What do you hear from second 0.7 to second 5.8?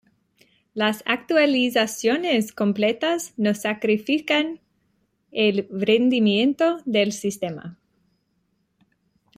Las actualizaciones completas no sacrifican el